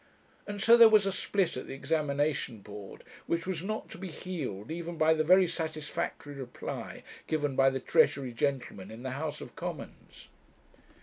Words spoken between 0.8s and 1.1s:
was